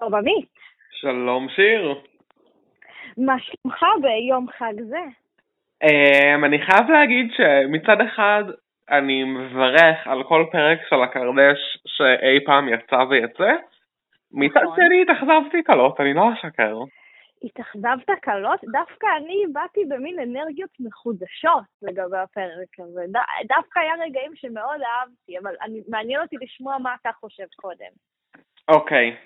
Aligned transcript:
שלום 0.00 0.14
עמית. 0.14 0.48
שלום 0.90 1.48
שיר. 1.48 1.94
מה 3.18 3.36
שלומך 3.38 3.82
ביום 4.02 4.46
חג 4.58 4.72
זה? 4.88 4.98
Um, 5.84 6.44
אני 6.44 6.58
חייב 6.58 6.90
להגיד 6.90 7.32
שמצד 7.36 8.00
אחד 8.00 8.44
אני 8.90 9.24
מברך 9.24 10.06
על 10.06 10.22
כל 10.24 10.44
פרק 10.52 10.78
של 10.88 11.02
הקרדש 11.02 11.58
שאי 11.86 12.44
פעם 12.46 12.68
יצא 12.68 12.96
ויצא, 13.10 13.52
מצד 14.32 14.62
נכון. 14.62 14.76
שני 14.76 15.02
התאכזבתי 15.02 15.62
קלות, 15.62 16.00
אני 16.00 16.14
לא 16.14 16.32
אשקר. 16.32 16.76
התאכזבת 17.44 18.10
קלות? 18.20 18.60
דווקא 18.72 19.06
אני 19.16 19.44
באתי 19.52 19.80
במין 19.88 20.18
אנרגיות 20.20 20.70
מחודשות 20.80 21.64
לגבי 21.82 22.18
הפרק 22.18 22.78
הזה. 22.78 23.00
ד- 23.12 23.46
דווקא 23.56 23.80
היה 23.80 23.94
רגעים 24.06 24.32
שמאוד 24.34 24.80
אהבתי, 24.82 25.38
אבל 25.38 25.54
אני, 25.62 25.80
מעניין 25.88 26.20
אותי 26.20 26.36
לשמוע 26.40 26.78
מה 26.78 26.94
אתה 27.00 27.10
חושב 27.12 27.46
קודם. 27.56 27.92
אוקיי, 28.68 29.16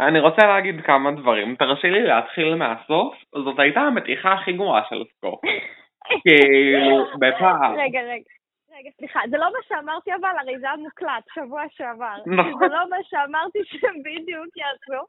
אני 0.00 0.20
רוצה 0.20 0.46
להגיד 0.46 0.80
כמה 0.80 1.10
דברים. 1.10 1.56
תרשי 1.56 1.90
לי 1.90 2.02
להתחיל 2.02 2.54
מהסוף, 2.54 3.14
זאת 3.34 3.58
הייתה 3.58 3.80
המתיחה 3.80 4.32
הכי 4.32 4.52
גרועה 4.52 4.82
של 4.88 5.04
סקופ. 5.16 5.40
כאילו, 6.22 7.06
בפער. 7.18 7.72
רגע, 7.78 8.00
רגע. 8.00 8.30
רגע, 8.78 8.90
סליחה, 8.98 9.20
זה 9.30 9.36
לא 9.36 9.46
מה 9.52 9.58
שאמרתי 9.68 10.10
אבל, 10.14 10.34
הרי 10.40 10.58
זה 10.58 10.66
היה 10.66 10.76
מוקלט 10.76 11.24
שבוע 11.34 11.62
שעבר. 11.70 12.16
נכון. 12.26 12.58
זה 12.58 12.74
לא 12.74 12.90
מה 12.90 12.96
שאמרתי 13.02 13.58
שהם 13.64 14.02
בדיוק 14.02 14.56
יעשו. 14.56 15.04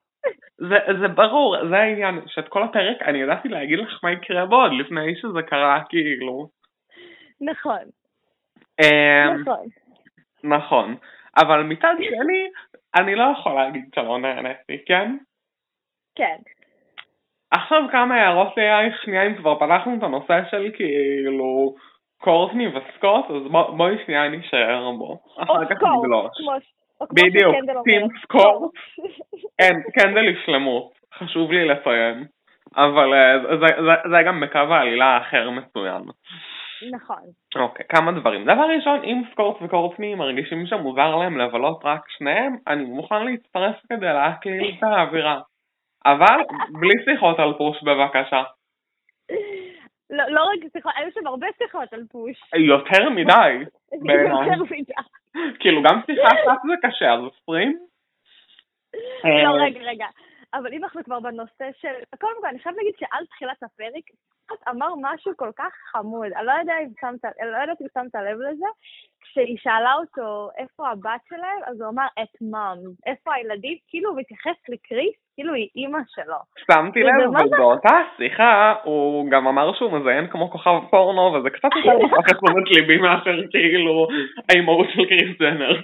זה, 0.57 0.99
זה 1.01 1.07
ברור, 1.07 1.67
זה 1.69 1.77
העניין, 1.77 2.21
שאת 2.27 2.47
כל 2.47 2.63
הפרק 2.63 3.01
אני 3.01 3.21
ידעתי 3.21 3.47
להגיד 3.47 3.79
לך 3.79 3.99
מה 4.03 4.11
יקרה 4.11 4.45
בו 4.45 4.55
עוד 4.55 4.71
לפני 4.79 5.15
שזה 5.15 5.41
קרה, 5.41 5.81
כאילו. 5.89 6.47
נכון, 7.41 7.83
אמ, 8.81 9.41
נכון. 9.41 9.65
נכון, 10.43 10.95
אבל 11.37 11.63
מצד 11.63 11.93
שני, 11.97 12.49
אני 12.95 13.15
לא 13.15 13.23
יכול 13.39 13.53
להגיד 13.53 13.85
שלא 13.95 14.17
נהניתי, 14.19 14.85
כן? 14.85 15.17
כן. 16.15 16.35
עכשיו 17.51 17.81
כמה 17.91 18.15
הערות 18.15 18.57
עלייך, 18.57 19.01
שנייה 19.03 19.27
אם 19.27 19.35
כבר 19.35 19.55
פתחנו 19.59 19.95
את 19.97 20.03
הנושא 20.03 20.39
של 20.51 20.71
כאילו 20.75 21.75
קורטני 22.17 22.67
וסקוט, 22.67 23.25
אז 23.29 23.51
בוא- 23.51 23.71
בואי 23.77 23.95
שנייה 24.05 24.29
נשאר 24.29 24.91
בו, 24.91 25.19
אחר 25.39 25.65
כך 25.65 25.81
או 25.83 26.03
נגלוש. 26.03 26.31
בדיוק, 27.13 27.55
טים 27.83 28.07
סקוט. 28.23 28.71
אין, 29.59 29.81
קנדל 29.99 30.27
היא 30.27 30.35
שלמות, 30.45 30.91
חשוב 31.13 31.51
לי 31.51 31.65
לציין. 31.67 32.25
אבל 32.75 33.13
אה, 33.13 33.39
זה, 33.57 33.65
זה, 33.81 34.09
זה 34.11 34.17
גם 34.25 34.39
בקו 34.41 34.59
העלילה 34.59 35.05
האחר 35.05 35.49
מצוין. 35.49 36.01
נכון. 36.91 37.21
אוקיי, 37.55 37.85
כמה 37.89 38.11
דברים. 38.11 38.43
דבר 38.43 38.67
ראשון, 38.77 39.03
אם 39.03 39.21
סקוט 39.31 39.57
וקורטני 39.61 40.15
מרגישים 40.15 40.65
שמוזר 40.67 41.15
להם 41.15 41.37
לבלות 41.37 41.81
רק 41.83 42.01
שניהם, 42.17 42.57
אני 42.67 42.83
מוכן 42.83 43.25
להצטרף 43.25 43.75
כדי 43.89 44.05
להקליל 44.05 44.75
את 44.77 44.83
האווירה. 44.83 45.41
אבל 46.05 46.39
בלי 46.71 46.93
שיחות 47.05 47.39
על 47.39 47.53
פוש 47.57 47.83
בבקשה. 47.83 48.43
לא 50.09 50.23
לא 50.29 50.43
רק 50.43 50.71
שיחות, 50.73 50.93
היו 50.95 51.11
שם 51.13 51.27
הרבה 51.27 51.47
שיחות 51.57 51.93
על 51.93 52.03
פוש. 52.11 52.41
יותר 52.55 53.09
מדי. 53.09 53.65
בעיניי. 54.01 54.49
יותר 54.49 54.63
מדי. 54.63 54.93
כאילו 55.59 55.81
גם 55.83 56.01
שיחה 56.05 56.27
אחת 56.27 56.57
זה 56.67 56.87
קשה, 56.87 57.13
אז 57.13 57.19
ספרים? 57.41 57.79
לא, 59.23 59.29
אה, 59.29 59.63
רגע, 59.63 59.79
רגע. 59.79 60.07
אבל 60.53 60.73
אם 60.73 60.83
אנחנו 60.83 61.03
כבר 61.03 61.19
בנושא 61.19 61.65
של... 61.81 62.17
קודם 62.19 62.33
כל, 62.41 62.47
אני 62.47 62.59
חייבת 62.59 62.77
להגיד 62.77 62.93
שעל 62.99 63.25
תחילת 63.25 63.63
הפרק, 63.63 64.03
את 64.53 64.67
אמר 64.69 64.87
משהו 65.01 65.31
כל 65.37 65.51
כך 65.57 65.73
חמוד. 65.91 66.31
אני 66.35 66.45
לא 66.45 66.51
יודעת 66.51 66.77
אם 66.83 66.93
שמת, 67.01 67.23
לא 67.51 67.57
יודעת 67.61 67.81
אם 67.81 67.87
שמת 67.93 68.15
לב 68.15 68.37
לזה. 68.37 68.65
כשהיא 69.21 69.57
שאלה 69.57 69.93
אותו 69.93 70.49
איפה 70.57 70.89
הבת 70.89 71.21
שלהם, 71.29 71.59
אז 71.65 71.81
הוא 71.81 71.89
אמר 71.89 72.07
את 72.21 72.41
מאם. 72.41 72.79
איפה 73.05 73.33
הילדים? 73.33 73.77
כאילו 73.87 74.09
הוא 74.09 74.19
מתייחס 74.19 74.57
לקריס, 74.69 75.15
כאילו 75.35 75.53
היא 75.53 75.69
אימא 75.75 75.99
שלו. 76.07 76.37
שמתי 76.71 77.03
לב, 77.03 77.13
אבל? 77.31 77.49
באותה 77.57 77.97
שיחה 78.17 78.73
הוא 78.83 79.31
גם 79.31 79.47
אמר 79.47 79.73
שהוא 79.73 79.91
מזיין 79.91 80.27
כמו 80.27 80.51
כוכב 80.51 80.79
פורנו, 80.89 81.33
וזה 81.33 81.49
קצת 81.49 81.69
יותר 81.75 81.97
מוכרח 82.03 82.25
את 82.31 82.35
תשומת 82.35 82.67
ליבי 82.71 82.97
מאשר 82.97 83.37
כאילו 83.51 84.07
האימהות 84.49 84.87
של 84.93 85.05
קריס 85.05 85.37
ג'נר. 85.39 85.81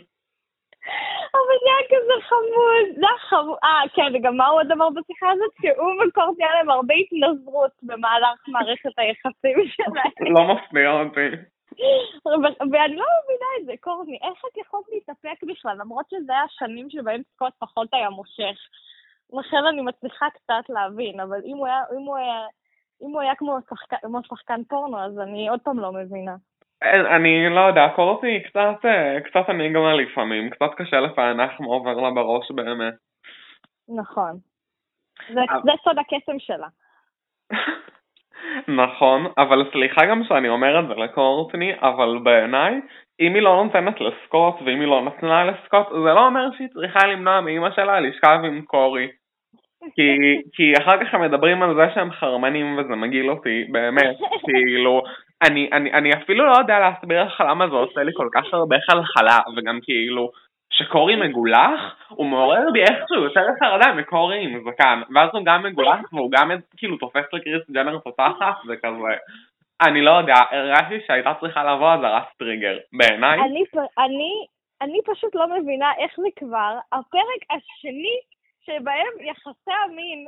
אבל 1.44 1.58
זה 1.64 1.70
היה 1.74 1.84
כזה 1.94 2.14
חמוד, 2.28 2.86
זה 3.00 3.06
היה 3.08 3.18
חמוד. 3.30 3.58
אה, 3.64 3.84
כן, 3.94 4.10
וגם 4.16 4.38
מה 4.38 4.48
הוא 4.48 4.60
עוד 4.60 4.72
אמר 4.72 4.90
בשיחה 4.90 5.32
הזאת? 5.32 5.52
שהוא 5.62 5.92
וקורטי 6.08 6.44
היה 6.44 6.54
להם 6.56 6.70
הרבה 6.70 6.94
התנזרות 6.94 7.72
במהלך 7.84 8.40
מערכת 8.48 8.92
היחסים 8.98 9.58
שלהם. 9.76 10.34
לא 10.34 10.56
מפתיע 10.56 10.92
אותי. 10.92 11.30
ואני 12.72 12.96
לא 12.96 13.06
מבינה 13.24 13.50
את 13.60 13.66
זה, 13.66 13.74
קורטני, 13.80 14.18
איך 14.24 14.42
את 14.52 14.58
יכולת 14.58 14.86
להתאפק 14.92 15.44
בכלל, 15.44 15.78
למרות 15.80 16.06
שזה 16.10 16.34
היה 16.34 16.46
שנים 16.50 16.90
שבהם 16.90 17.22
סקוט 17.34 17.54
פחות 17.60 17.88
היה 17.94 18.10
מושך. 18.10 18.58
לכן 19.34 19.66
אני 19.70 19.82
מצליחה 19.82 20.26
קצת 20.30 20.70
להבין, 20.70 21.20
אבל 21.20 21.42
אם 21.46 21.58
הוא 21.58 21.68
היה, 21.68 21.82
אם 21.98 22.04
הוא 22.04 22.18
היה, 22.18 22.48
אם 23.02 23.12
הוא 23.12 23.22
היה 23.22 23.36
כמו 23.36 23.58
שחקן, 23.70 23.98
כמו 24.02 24.20
שחקן 24.24 24.64
פורנו, 24.64 25.00
אז 25.00 25.20
אני 25.20 25.50
עוד 25.50 25.60
פעם 25.62 25.80
לא 25.80 25.92
מבינה. 25.92 26.36
אין, 26.84 27.06
אני 27.06 27.50
לא 27.50 27.60
יודע, 27.60 27.88
קורטי 27.96 28.44
קצת, 28.44 28.86
אה, 28.86 29.22
קצת 29.22 29.50
אניגמה 29.50 29.94
לפעמים, 29.94 30.50
קצת 30.50 30.70
קשה 30.78 31.00
לפענח 31.00 31.60
מה 31.60 31.68
עובר 31.68 31.94
לה 31.94 32.12
בראש 32.12 32.52
באמת. 32.52 32.94
נכון. 34.00 34.32
זה, 35.34 35.40
אבל- 35.50 35.62
זה 35.64 35.72
סוד 35.84 35.98
הקסם 36.00 36.40
שלה. 36.40 36.68
נכון, 38.84 39.26
אבל 39.38 39.72
סליחה 39.72 40.06
גם 40.06 40.24
שאני 40.24 40.50
אומר 40.50 40.80
את 40.80 40.88
זה 40.88 40.94
לקורטני, 40.94 41.74
אבל 41.82 42.20
בעיניי, 42.24 42.82
אם 43.20 43.34
היא 43.34 43.42
לא 43.42 43.64
נותנת 43.64 44.02
לסקוט, 44.02 44.56
ואם 44.66 44.80
היא 44.80 44.88
לא 44.88 45.02
נתנה 45.06 45.46
לסקוט, 45.46 45.88
זה 45.90 46.14
לא 46.14 46.26
אומר 46.26 46.52
שהיא 46.58 46.68
צריכה 46.68 47.08
למנוע 47.08 47.42
מאמא 47.42 47.72
שלה 47.72 48.00
לשכב 48.00 48.40
עם 48.44 48.62
קורי. 48.62 49.08
כי, 49.96 50.18
כי 50.54 50.74
אחר 50.84 51.06
כך 51.06 51.14
הם 51.14 51.22
מדברים 51.22 51.64
על 51.64 51.76
זה 51.76 51.94
שהם 51.94 52.12
חרמנים 52.12 52.78
וזה 52.78 52.96
מגעיל 52.96 53.30
אותי, 53.30 53.64
באמת, 53.72 54.16
כאילו, 54.46 55.02
אני, 55.44 55.70
אני, 55.74 55.94
אני 55.94 56.14
אפילו 56.14 56.46
לא 56.46 56.58
יודע 56.58 56.80
להסביר 56.80 57.24
לך 57.24 57.44
למה 57.50 57.68
זה 57.68 57.76
עושה 57.76 58.04
לי 58.04 58.12
כל 58.16 58.30
כך 58.34 58.54
הרבה 58.54 58.76
חלחלה, 58.90 59.40
וגם 59.58 59.80
כאילו, 59.84 60.30
שקורי 60.74 61.16
מגולח, 61.16 61.96
הוא 62.10 62.26
מעורר 62.26 62.72
בי 62.74 62.82
איכשהו 62.82 63.24
יותר 63.24 63.46
חרדה 63.60 63.94
מקורי 63.94 64.44
עם 64.44 64.60
זקן, 64.60 65.02
ואז 65.16 65.30
הוא 65.34 65.46
גם 65.46 65.64
מגולח 65.64 66.14
והוא 66.14 66.32
גם 66.32 66.52
כאילו 66.78 66.98
תופס 66.98 67.26
לקריס 67.34 67.70
ג'נר 67.72 67.98
תותחת 67.98 68.56
וכזה. 68.70 69.16
אני 69.82 70.02
לא 70.02 70.12
יודע, 70.12 70.36
הרגשתי 70.52 70.96
שהייתה 71.08 71.34
צריכה 71.40 71.64
לבוא 71.64 71.94
אזהרת 71.94 72.24
טריגר, 72.40 72.78
בעיניי. 72.98 73.40
אני, 73.40 73.64
אני, 73.98 74.46
אני 74.82 75.00
פשוט 75.06 75.36
לא 75.36 75.46
מבינה 75.48 75.92
איך 76.00 76.12
זה 76.18 76.28
כבר 76.36 76.78
הפרק 76.92 77.42
השני 77.50 78.18
שבהם 78.66 79.14
יחסי 79.30 79.72
המין 79.86 80.28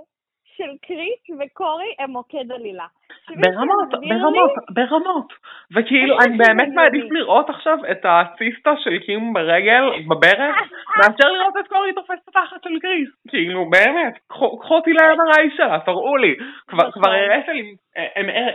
של 0.58 0.72
קריס 0.88 1.40
וקורי 1.40 1.94
הם 2.00 2.10
מוקד 2.10 2.52
עלילה. 2.52 2.86
ברמות, 3.30 3.88
יסביר 3.94 4.10
לי- 4.10 4.20
ברמות, 4.20 4.52
ברמות. 4.70 5.34
וכאילו, 5.76 6.16
אני 6.22 6.38
באמת. 6.38 6.68
מעדיף 6.74 7.04
לראות 7.12 7.50
עכשיו 7.50 7.78
את 7.92 8.06
הציסטה 8.06 8.74
של 8.84 9.00
קים 9.06 9.34
ברגל, 9.34 9.84
בברך, 10.08 10.56
מאשר 10.98 11.32
לראות 11.32 11.54
את 11.60 11.68
קורי 11.68 11.94
תופסת 11.94 12.30
תחת 12.34 12.64
של 12.64 12.80
קריס. 12.82 13.10
כאילו, 13.28 13.70
באמת, 13.70 14.14
קחו 14.28 14.76
אותי 14.76 14.94
ל-MRI 14.94 15.58
שלה, 15.58 15.80
תראו 15.86 16.18
לי. 16.18 16.36
כבר 16.68 16.88
נכון. 16.88 17.04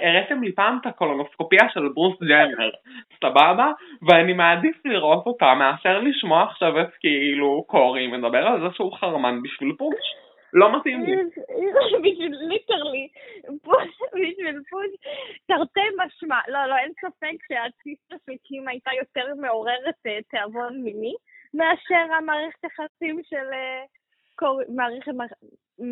הראיתם 0.02 0.42
לי 0.42 0.52
פעם 0.52 0.78
את 0.80 0.86
הקולונוסקופיה 0.86 1.68
של 1.74 1.88
ברוס 1.94 2.22
ג'נר, 2.22 2.70
סבבה? 3.24 3.72
ואני 4.08 4.32
מעדיף 4.32 4.76
לראות 4.84 5.26
אותה 5.26 5.54
מאשר 5.54 5.98
לשמוע 6.00 6.42
עכשיו 6.42 6.80
את 6.80 6.88
כאילו 7.00 7.64
קורי 7.66 8.06
מדבר 8.06 8.46
על 8.46 8.60
זה 8.60 8.66
שהוא 8.74 8.96
חרמן 8.96 9.42
בשביל 9.42 9.72
פוש. 9.78 9.94
לא 10.52 10.78
מתאים 10.78 11.02
לי. 11.04 11.16
בשביל 12.04 12.34
ליטרלי, 12.48 13.08
בשביל 14.14 14.60
פוש, 14.70 14.88
תרתי 15.46 15.80
משמע, 15.96 16.38
לא, 16.48 16.66
לא, 16.66 16.76
אין 16.76 16.92
ספק 17.00 17.36
שהציסטה 17.48 18.16
של 18.26 18.36
קים 18.42 18.68
הייתה 18.68 18.90
יותר 18.98 19.34
מעוררת 19.34 20.06
אה, 20.06 20.18
תיאבון 20.30 20.82
מיני, 20.82 21.14
מאשר 21.54 22.14
המערכת 22.18 22.64
יחסים 22.64 23.20
של 23.24 23.46
אה, 23.52 23.84
קורי, 24.36 24.64
מערכת 24.68 25.12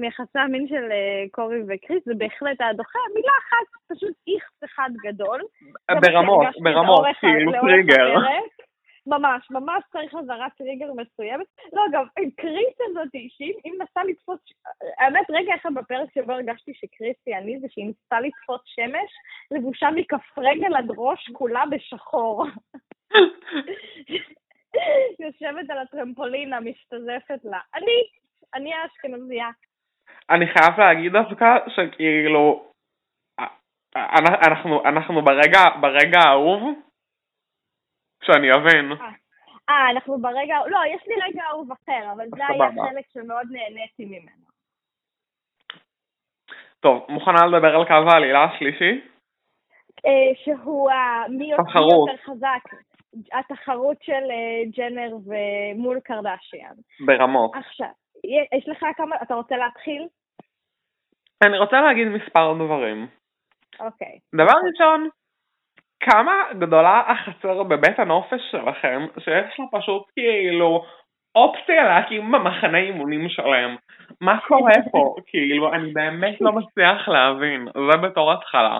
יחסי 0.02 0.38
המין 0.38 0.68
של 0.68 0.92
אה, 0.92 1.24
קורי 1.30 1.58
וקריס, 1.68 2.04
זה 2.04 2.12
בהחלט 2.18 2.60
היה 2.60 2.72
דוחה, 2.72 2.98
מילה 3.14 3.32
אחת, 3.42 3.96
פשוט 3.96 4.14
איכס 4.28 4.64
אחד 4.64 4.90
גדול. 5.04 5.40
ברמות, 5.88 6.46
ברמות, 6.62 7.06
כאילו 7.20 7.52
טריגר. 7.60 8.14
ממש, 9.08 9.50
ממש 9.50 9.84
צריך 9.92 10.14
אזהרת 10.14 10.52
טריגר 10.58 10.92
מסוימת. 10.92 11.46
לא, 11.72 11.82
גם 11.92 12.04
קריס 12.36 12.76
הזאת, 12.90 13.08
שהיא 13.12 13.54
היא 13.64 13.72
מנסה 13.78 14.04
לתפוס, 14.04 14.40
האמת, 14.98 15.26
רגע 15.30 15.54
אחד 15.54 15.70
בפרק 15.74 16.08
שבו 16.14 16.32
הרגשתי 16.32 16.72
שקריס 16.74 17.16
היא 17.26 17.36
אני, 17.36 17.60
זה 17.60 17.66
שהיא 17.70 17.86
ניסתה 17.86 18.20
לתפוס 18.20 18.60
שמש, 18.64 19.10
לבושה 19.50 19.88
מכף 19.94 20.38
רגל 20.38 20.76
עד 20.76 20.86
ראש, 20.96 21.30
כולה 21.32 21.62
בשחור. 21.70 22.44
יושבת 25.20 25.70
על 25.70 25.78
הטרמפולינה, 25.78 26.60
משתזפת 26.60 27.44
לה. 27.44 27.58
אני, 27.74 28.02
אני 28.54 28.74
האשכנזייה. 28.74 29.48
אני 30.30 30.46
חייב 30.46 30.80
להגיד 30.80 31.12
דווקא 31.12 31.46
שכאילו, 31.68 32.64
אנ- 33.96 34.46
אנחנו, 34.46 34.84
אנחנו 34.84 35.22
ברגע, 35.22 35.60
ברגע 35.80 36.18
האהוב, 36.26 36.62
שאני 38.32 38.52
אבין. 38.52 38.92
אה, 38.92 39.08
אה, 39.68 39.90
אנחנו 39.90 40.18
ברגע, 40.18 40.56
לא, 40.66 40.78
יש 40.94 41.02
לי 41.06 41.14
רגע 41.26 41.42
אהוב 41.50 41.72
אחר, 41.72 42.12
אבל 42.12 42.26
זה 42.36 42.46
היה. 42.48 42.90
חלק 42.90 43.04
שמאוד 43.12 43.46
נהניתי 43.50 44.04
ממנו. 44.04 44.48
טוב, 46.80 47.06
מוכנה 47.08 47.46
לדבר 47.46 47.76
על 47.76 47.84
קו 47.84 48.10
העלילה 48.10 48.44
השלישי? 48.44 49.00
אה, 50.06 50.44
שהוא 50.44 50.90
מי. 51.28 51.50
יותר 51.50 52.16
חזק, 52.24 52.62
התחרות 53.32 53.96
של 54.02 54.12
אה, 54.30 54.70
ג'נר 54.76 55.16
ומול 55.16 56.00
קרדשיאן. 56.00 56.74
ברמות. 57.06 57.50
עכשיו, 57.54 57.88
יש 58.58 58.68
לך 58.68 58.86
כמה, 58.96 59.16
אתה 59.22 59.34
רוצה 59.34 59.56
להתחיל? 59.56 60.06
אני 61.44 61.58
רוצה 61.58 61.80
להגיד 61.80 62.08
מספר 62.08 62.54
דברים. 62.54 63.06
אוקיי. 63.80 64.18
דבר 64.34 64.58
ראשון, 64.68 65.08
כמה 66.00 66.32
גדולה 66.58 67.02
החצר 67.06 67.62
בבית 67.62 67.98
הנופש 67.98 68.40
שלכם, 68.50 69.06
שיש 69.18 69.60
לה 69.60 69.64
פשוט 69.80 70.02
כאילו 70.16 70.84
אופציה 71.34 71.84
להקים 71.84 72.32
במחנה 72.32 72.78
אימונים 72.78 73.28
שלם. 73.28 73.76
מה 74.20 74.38
קורה 74.48 74.72
פה? 74.92 75.14
כאילו, 75.26 75.74
אני 75.74 75.92
באמת 75.92 76.40
לא 76.40 76.52
מצליח 76.52 77.08
להבין. 77.08 77.64
זה 77.92 77.96
בתור 77.96 78.32
התחלה. 78.32 78.78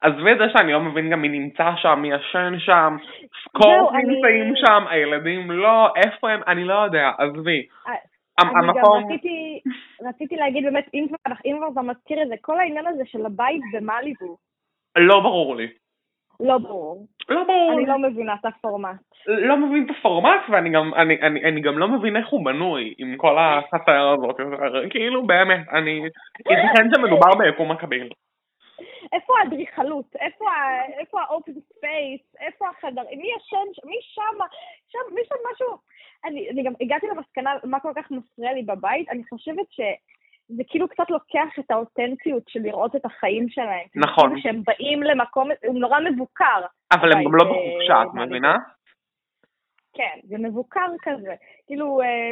עזבי 0.00 0.32
את 0.32 0.38
זה 0.38 0.44
שאני 0.56 0.72
לא 0.72 0.80
מבין 0.80 1.10
גם 1.10 1.22
מי 1.22 1.28
נמצא 1.28 1.70
שם, 1.76 1.98
מי 2.02 2.08
ישן 2.12 2.52
שם, 2.58 2.96
סקורט 3.44 3.94
נמצאים 3.94 4.54
שם, 4.56 4.84
הילדים 4.90 5.50
לא, 5.50 5.92
איפה 5.96 6.30
הם, 6.30 6.40
אני 6.46 6.64
לא 6.64 6.74
יודע, 6.74 7.10
עזבי. 7.18 7.66
אה, 7.88 7.92
המ- 8.38 8.48
אני 8.56 8.62
גם 8.62 8.68
המקום, 8.70 9.04
רציתי, 9.04 9.60
רציתי 10.08 10.36
להגיד 10.36 10.64
באמת, 10.64 10.84
אם 10.94 11.06
כבר 11.08 11.34
אם 11.44 11.56
כבר 11.58 11.68
אתה 11.72 11.82
מזכיר 11.82 12.22
את 12.22 12.28
זה, 12.28 12.34
כל 12.40 12.60
העניין 12.60 12.86
הזה 12.86 13.02
של 13.06 13.26
הבית 13.26 13.60
במאליבו, 13.72 14.36
לא 14.96 15.20
ברור 15.20 15.56
לי. 15.56 15.66
לא 16.42 16.58
ברור. 16.58 17.06
לא 17.28 17.44
ברור 17.44 17.72
אני. 17.72 17.86
לא 17.86 17.98
מבינה 17.98 18.34
את 18.34 18.44
הפורמט. 18.44 19.00
לא 19.26 19.56
מבין 19.56 19.86
את 19.86 19.96
הפורמט 19.98 20.40
ואני 20.48 20.70
גם, 20.70 20.94
אני, 20.94 21.20
אני, 21.22 21.44
אני 21.44 21.60
גם 21.60 21.78
לא 21.78 21.88
מבין 21.88 22.16
איך 22.16 22.28
הוא 22.28 22.44
בנוי 22.44 22.94
עם 22.98 23.16
כל 23.16 23.36
החצר 23.38 24.14
הזאת, 24.14 24.36
כאילו 24.90 25.26
באמת, 25.26 25.68
אני, 25.72 25.90
ייתכן 26.50 26.88
שמדובר 26.94 27.34
ביקום 27.38 27.72
מקביל. 27.72 28.08
איפה 29.12 29.32
האדריכלות? 29.38 30.16
איפה 30.20 30.44
איפה 30.98 31.20
ה 31.20 31.26
open 31.26 31.52
space? 31.52 32.20
איפה 32.40 32.68
החדר? 32.68 33.02
מי 33.02 33.28
ישן 33.36 33.72
שם? 33.72 33.88
מי 33.88 33.96
שמה? 34.00 34.44
שם, 34.88 35.14
מי 35.14 35.20
שם 35.24 35.34
משהו? 35.52 35.76
אני, 36.24 36.50
אני 36.50 36.62
גם 36.62 36.72
הגעתי 36.80 37.06
למסקנה 37.06 37.50
מה 37.64 37.80
כל 37.80 37.92
כך 37.96 38.10
מפריע 38.10 38.52
לי 38.52 38.62
בבית, 38.62 39.08
אני 39.08 39.22
חושבת 39.30 39.66
שזה 40.52 40.62
כאילו 40.66 40.88
קצת 40.88 41.10
לוקח 41.10 41.58
את 41.58 41.70
האותנטיות 41.70 42.42
של 42.48 42.60
לראות 42.60 42.96
את 42.96 43.04
החיים 43.04 43.48
שלהם. 43.48 43.86
נכון. 43.94 44.28
כאילו 44.28 44.42
שהם 44.42 44.62
באים 44.66 45.02
למקום, 45.02 45.48
הוא 45.66 45.80
נורא 45.80 46.00
מבוקר. 46.00 46.60
אבל 46.92 47.12
הם 47.12 47.24
גם 47.24 47.34
לא 47.34 47.42
אה, 47.44 47.48
בחופשה, 47.50 48.02
את 48.02 48.14
מבינה? 48.14 48.56
כן, 49.94 50.18
זה 50.24 50.36
מבוקר 50.38 50.86
כזה. 51.02 51.34
כאילו, 51.66 52.00
אה, 52.02 52.30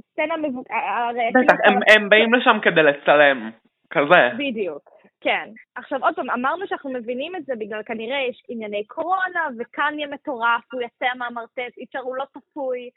סצנה 0.00 0.36
מבוקר... 0.36 0.74
הרי 0.74 1.30
בטח, 1.44 1.56
כאילו, 1.56 1.76
הם- 1.76 2.02
הם 2.02 2.08
באים 2.08 2.34
לשם 2.34 2.56
כדי 2.62 2.82
לצלם, 2.82 3.50
כזה. 3.90 4.28
בדיוק, 4.38 4.90
כן. 5.20 5.48
עכשיו 5.74 6.04
עוד 6.04 6.14
פעם, 6.16 6.30
אמרנו 6.30 6.66
שאנחנו 6.66 6.92
מבינים 6.92 7.36
את 7.36 7.44
זה 7.46 7.52
בגלל 7.58 7.82
כנראה 7.82 8.18
יש 8.30 8.42
ענייני 8.48 8.84
קורונה, 8.86 9.48
וקניה 9.58 10.06
מטורף, 10.06 10.72
הוא 10.72 10.82
יצא 10.82 11.06
מהמרתף, 11.18 11.70
אי 11.78 11.84
אפשר, 11.84 11.98
הוא 11.98 12.16
לא 12.16 12.24
צפוי, 12.24 12.90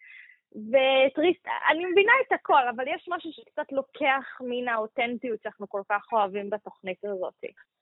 וטריסט, 0.55 1.47
אני 1.71 1.85
מבינה 1.85 2.11
את 2.27 2.31
הכל, 2.31 2.61
אבל 2.75 2.83
יש 2.87 3.07
משהו 3.15 3.31
שקצת 3.33 3.71
לוקח 3.71 4.41
מן 4.41 4.67
האותנטיות 4.67 5.39
שאנחנו 5.43 5.69
כל 5.69 5.81
כך 5.89 6.13
אוהבים 6.13 6.49
בתוכנית 6.49 6.97
הזאת. 7.05 7.33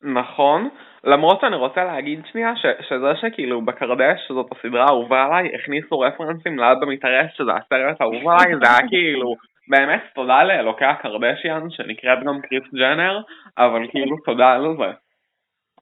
נכון, 0.01 0.69
למרות 1.03 1.41
שאני 1.41 1.55
רוצה 1.55 1.83
להגיד 1.83 2.25
שנייה 2.31 2.55
ש- 2.55 2.87
שזה 2.89 3.11
שכאילו 3.21 3.61
בקרדש 3.61 4.19
שזאת 4.27 4.47
הסדרה 4.51 4.83
האהובה 4.83 5.25
עליי 5.25 5.55
הכניסו 5.55 5.99
רפרנסים 5.99 6.59
לאבא 6.59 6.85
מתארס 6.85 7.31
שזה 7.33 7.51
הסרט 7.51 8.01
האהוב 8.01 8.29
עליי 8.29 8.55
זה 8.61 8.69
היה 8.69 8.89
כאילו 8.89 9.35
באמת 9.67 10.03
תודה 10.15 10.43
לאלוקי 10.43 10.85
הקרדשיאן 10.85 11.69
שנקראת 11.69 12.19
גם 12.23 12.41
קריס 12.41 12.63
ג'נר 12.73 13.21
אבל 13.57 13.87
כאילו 13.91 14.17
תודה 14.25 14.51
על 14.51 14.75
זה. 14.77 14.91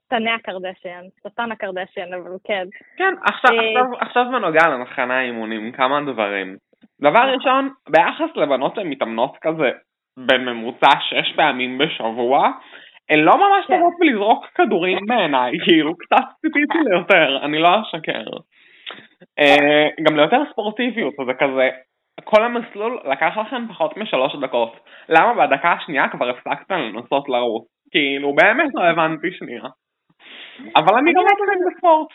שטני 0.06 0.32
הקרדשיאן, 0.32 1.04
שטן 1.28 1.52
הקרדשיאן, 1.52 2.14
אבל 2.14 2.32
כן. 2.44 2.66
כן 2.98 3.14
עכשיו, 3.24 3.60
אה, 3.60 3.82
עכשיו, 3.82 4.00
עכשיו 4.00 4.26
בנוגע 4.32 4.68
למחנה 4.68 5.20
האימונים 5.20 5.72
כמה 5.72 6.02
דברים. 6.02 6.58
דבר 7.04 7.34
ראשון 7.36 7.70
ביחס 7.90 8.36
לבנות 8.36 8.76
שהן 8.76 8.88
מתאמנות 8.88 9.38
כזה 9.42 9.72
בממוצע 10.18 11.00
שש 11.00 11.34
פעמים 11.36 11.78
בשבוע 11.78 12.52
הן 13.10 13.20
לא 13.20 13.32
ממש 13.38 13.66
כן. 13.68 13.78
טובות 13.78 13.94
בלזרוק 14.00 14.46
כדורים 14.56 14.98
בעיניי, 15.08 15.52
כאילו 15.66 15.98
קצת 15.98 16.26
ציפיתי 16.42 16.78
ליותר, 16.90 17.46
אני 17.46 17.60
לא 17.60 17.70
אשקר. 17.82 18.24
אה, 19.40 19.88
גם 20.04 20.16
ליותר 20.16 20.42
ספורטיביות, 20.52 21.14
זה 21.28 21.34
כזה, 21.34 21.70
כל 22.24 22.44
המסלול 22.44 23.00
לקח 23.12 23.38
לכם 23.38 23.68
פחות 23.70 23.98
משלוש 23.98 24.36
דקות. 24.36 24.80
למה 25.10 25.34
בדקה 25.34 25.72
השנייה 25.72 26.10
כבר 26.10 26.30
הפסקתם 26.30 26.80
לנסות 26.80 27.30
לרוץ? 27.30 27.68
כאילו, 27.92 28.36
באמת 28.36 28.70
לא 28.74 28.84
הבנתי 28.84 29.32
שנייה. 29.32 29.64
אבל 30.76 30.98
אני 30.98 31.14
גם 31.14 31.22
לא 31.22 31.44
מבין 31.44 31.60
בספורט. 31.68 32.08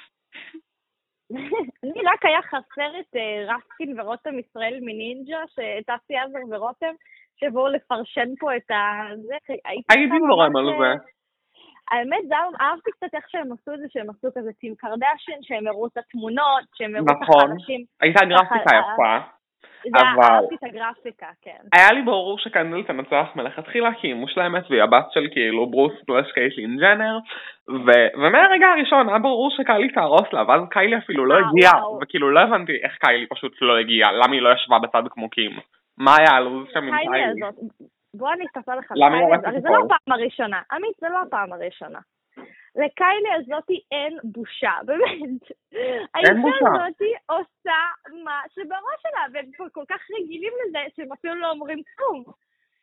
לי 1.83 2.03
רק 2.05 2.25
היה 2.25 2.43
חסר 2.43 3.01
את 3.01 3.17
אה, 3.17 3.55
רסקין 3.55 4.01
ורותם 4.01 4.39
ישראל 4.39 4.79
מנינג'ה, 4.81 5.39
שטסי 5.49 6.17
עזר 6.17 6.39
ורותם, 6.51 6.95
שיבואו 7.41 7.69
לפרשן 7.69 8.29
פה 8.41 8.57
את 8.57 8.71
ה... 8.71 9.03
הייתי 9.89 10.17
זורם 10.29 10.57
על 10.57 10.65
זה. 10.81 11.05
האמת, 11.91 12.19
זה 12.29 12.35
היה- 12.35 12.69
אהבתי 12.71 12.91
קצת 12.91 13.15
איך 13.15 13.25
שהם 13.29 13.53
עשו 13.53 13.75
את 13.75 13.79
זה, 13.81 13.87
שהם 13.89 14.11
עשו 14.11 14.29
כזה 14.39 14.53
טים 14.53 14.75
קרדשן, 14.75 15.43
שהם 15.43 15.67
הראו 15.67 15.87
את 15.87 15.97
התמונות, 15.97 16.65
שהם 16.75 16.95
הראו 16.97 17.07
את 17.07 17.17
נכון. 17.23 17.51
החלשים. 17.51 17.85
הייתה 18.01 18.25
גרפיקה 18.25 18.71
אה, 18.77 18.81
יפה. 18.93 19.27
זה 19.85 19.99
אבל- 20.01 20.23
אהבתי 20.23 20.55
את 20.55 20.65
הגרפיקה, 20.65 21.27
כן. 21.43 21.57
היה 21.73 21.93
לי 21.93 22.03
ברור 22.03 22.39
שקנדל 22.39 22.83
תנצח 22.83 23.27
מלכתחילה 23.37 23.91
כי 24.01 24.07
היא 24.07 24.15
מושלמת 24.15 24.71
והיא 24.71 24.83
הבת 24.83 25.07
של 25.13 25.29
כאילו 25.33 25.67
ברוס 25.67 25.93
פלש 26.07 26.33
קייטלין 26.33 26.77
ג'נר 26.77 27.19
ו- 27.69 28.19
ומהרגע 28.19 28.67
הראשון 28.69 29.09
היה 29.09 29.19
ברור 29.19 29.51
שקיילי 29.51 29.93
תהרוס 29.93 30.33
לה 30.33 30.43
ואז 30.49 30.61
קיילי 30.71 30.99
אפילו 30.99 31.27
לא 31.27 31.35
אה, 31.35 31.41
הגיעה. 31.49 31.73
וכאילו 32.03 32.31
לא 32.31 32.41
הבנתי 32.41 32.73
איך 32.83 32.97
קיילי 33.01 33.27
פשוט 33.27 33.53
לא 33.61 33.79
הגיעה 33.79 34.13
למה 34.13 34.33
היא 34.33 34.43
לא 34.43 34.53
ישבה 34.53 34.79
בצד 34.79 35.03
כמו 35.11 35.31
קים 35.31 35.51
מה 35.99 36.17
היה 36.19 36.31
הלו"ז 36.31 36.67
שם 36.73 36.83
עם 36.89 36.97
קיילי 36.99 37.41
בוא 38.15 38.33
אני 38.33 38.45
אספר 38.47 38.75
לך, 38.77 38.93
למה 38.97 39.17
היא 39.17 39.25
הורסת 39.25 39.45
הרי 39.45 39.61
זה 39.61 39.69
הכל? 39.69 39.77
לא 39.79 39.85
הפעם 39.85 40.15
הראשונה, 40.15 40.61
עמית, 40.73 40.97
זה 41.01 41.07
לא 41.09 41.19
הפעם 41.27 41.53
הראשונה. 41.53 41.99
לקיילי 42.77 43.29
הזאתי 43.35 43.81
אין 43.91 44.19
בושה, 44.25 44.73
באמת. 44.87 45.43
האישה 46.15 46.33
בושה. 46.43 46.67
הזאתי 46.75 47.13
עושה 47.27 47.79
מה 48.25 48.41
שבראש 48.55 48.99
שלה, 49.03 49.25
והם 49.33 49.51
כבר 49.57 49.67
כל 49.73 49.85
כך 49.89 50.01
רגילים 50.21 50.53
לזה 50.67 50.79
שהם 50.97 51.13
אפילו 51.13 51.35
לא 51.35 51.51
אומרים 51.51 51.83
כלום. 51.97 52.25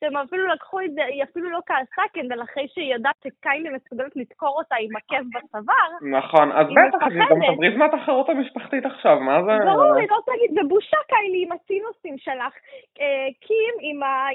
שהם 0.03 0.17
אפילו 0.17 0.47
לקחו 0.47 0.81
את 0.81 0.91
זה, 0.93 1.05
היא 1.05 1.23
אפילו 1.23 1.49
לא 1.49 1.59
כעסה 1.65 2.01
קנדל 2.13 2.43
אחרי 2.43 2.67
שהיא 2.73 2.93
יודעת 2.93 3.15
שקיילי 3.23 3.69
מסוגלת 3.69 4.15
לדקור 4.15 4.55
אותה 4.57 4.75
עם 4.75 4.95
עקב 4.95 5.23
בצוואר. 5.33 5.89
נכון 6.19 6.51
אז 6.51 6.67
בטח 6.67 7.07
היא 7.07 7.19
גם 7.19 7.37
מפחדת. 7.37 7.53
תבריז 7.53 7.75
מהתחרות 7.77 8.29
המשפחתית 8.29 8.85
עכשיו 8.85 9.19
מה 9.19 9.43
זה 9.43 9.51
ברור, 9.65 9.97
אני 9.97 10.07
לא 10.07 10.15
רוצה 10.15 10.31
להגיד, 10.31 10.51
זה 10.53 10.63
בושה 10.67 10.97
קיילי 11.07 11.43
עם 11.45 11.51
הסינוסים 11.51 12.17
שלך. 12.17 12.53
אה, 13.01 13.27
קים 13.45 13.73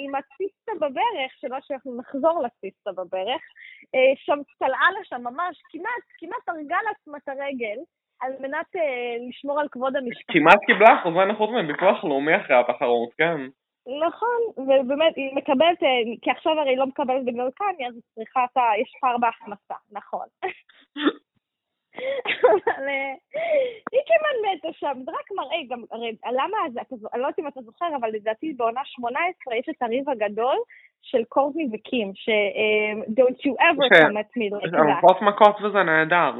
עם 0.04 0.14
הציסטה 0.14 0.72
בברך, 0.80 1.30
שלא 1.40 1.56
שאנחנו 1.60 1.98
נחזור 1.98 2.42
לציסטה 2.44 2.90
בברך, 2.92 3.42
אה, 3.94 4.12
שם 4.16 4.38
צלעה 4.58 4.88
לה 4.94 5.04
שם 5.04 5.20
ממש, 5.24 5.54
כמעט, 5.70 6.04
כמעט 6.18 6.48
הרגה 6.48 6.76
לעצמה 6.88 7.18
את 7.18 7.28
הרגל, 7.28 7.78
על 8.20 8.32
מנת 8.40 8.70
אה, 8.76 9.16
לשמור 9.28 9.60
על 9.60 9.68
כבוד 9.72 9.96
המשפחה. 9.96 10.32
כמעט 10.32 10.60
קיבלה 10.66 11.00
אחוזי 11.00 11.32
נכות 11.32 11.50
מביטוח 11.50 12.04
לאומי 12.04 12.36
אחרי 12.36 12.56
התחרות 12.56 13.10
כן 13.18 13.40
נכון, 14.06 14.38
ובאמת, 14.56 15.16
היא 15.16 15.34
מקבלת, 15.34 15.82
אה, 15.82 15.88
כי 16.22 16.30
עכשיו 16.30 16.52
הרי 16.52 16.70
היא 16.70 16.78
לא 16.78 16.86
מקבלת 16.86 17.24
בגלל 17.24 17.50
קניה, 17.50 17.88
אז 17.88 17.94
היא 17.94 18.02
צריכה 18.14 18.44
את 18.52 18.56
ה... 18.56 18.60
יש 18.80 18.92
פער 19.00 19.18
בהכנסה, 19.18 19.74
נכון. 19.92 20.26
אבל 22.66 22.88
אה, 22.88 23.14
היא 23.92 24.00
כמעט 24.06 24.56
מתה 24.56 24.68
שם, 24.72 25.00
זה 25.04 25.10
רק 25.10 25.30
מראה, 25.36 25.58
גם, 25.68 25.82
הרי 25.90 26.16
למה, 26.32 26.56
אני 27.12 27.22
לא 27.22 27.26
יודעת 27.26 27.38
אם 27.38 27.48
אתה 27.48 27.60
זוכר, 27.62 27.86
אבל 28.00 28.08
לדעתי 28.12 28.52
בעונה 28.52 28.80
18 28.84 29.56
יש 29.56 29.68
את 29.68 29.82
הריב 29.82 30.10
הגדול 30.10 30.56
של 31.02 31.24
קורטני 31.28 31.68
וקים, 31.72 32.12
ש... 32.14 32.28
אה, 32.28 33.02
Don't 33.02 33.38
you 33.46 33.54
ever 33.60 33.84
ש- 33.94 34.00
come 34.00 34.16
at 34.16 34.30
me 34.38 34.50
like 34.56 34.78
הן 34.78 34.90
that. 34.90 35.02
עושות 35.02 35.22
מכות 35.22 35.56
וזה 35.62 35.82
נהדר 35.82 36.32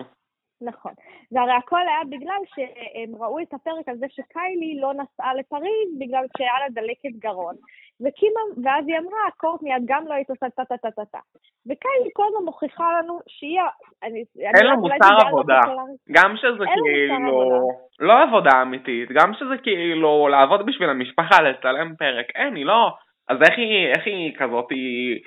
נכון. 0.62 0.92
והרי 1.32 1.52
הכל 1.52 1.80
היה 1.80 2.04
בגלל 2.08 2.40
שהם 2.54 3.22
ראו 3.22 3.40
את 3.40 3.54
הפרק 3.54 3.88
על 3.88 3.96
זה 3.96 4.06
שקיילי 4.08 4.80
לא 4.80 4.92
נסעה 4.94 5.34
לפריז 5.34 5.88
בגלל 6.00 6.24
שהיה 6.38 6.52
לה 6.60 6.68
דלקת 6.82 7.18
גרון. 7.18 7.54
וקימה, 8.00 8.40
ואז 8.64 8.84
היא 8.88 8.98
אמרה, 8.98 9.30
קורטני, 9.36 9.76
את 9.76 9.82
גם 9.84 10.04
לא 10.08 10.14
היית 10.14 10.30
עושה 10.30 10.50
טה 10.50 10.64
טה 10.64 10.76
טה 10.76 10.90
טה 10.90 11.04
טה. 11.04 11.18
וקיילי 11.66 12.10
כל 12.12 12.22
הזמן 12.28 12.44
מוכיחה 12.44 12.98
לנו 12.98 13.18
שהיא... 13.28 13.60
אני- 14.02 14.24
אין 14.56 14.66
לה 14.66 14.76
מוסר 14.76 15.26
עבודה. 15.26 15.60
גם 16.12 16.36
שזה 16.36 16.64
כאילו. 16.74 17.68
לא 18.00 18.22
עבודה 18.22 18.62
אמיתית, 18.62 19.08
גם 19.12 19.34
שזה 19.34 19.56
כאילו 19.62 20.28
לעבוד 20.28 20.66
בשביל 20.66 20.90
המשפחה, 20.90 21.42
לצלם 21.42 21.94
פרק, 21.98 22.26
אין, 22.34 22.54
היא 22.54 22.64
לא, 22.66 22.90
אז 23.28 23.36
איך 23.42 23.58
היא, 23.58 23.86
איך 23.96 24.06
היא 24.06 24.34
כזאת, 24.38 24.70
היא 24.70 25.20